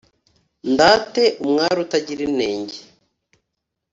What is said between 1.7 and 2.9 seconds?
utagira inenge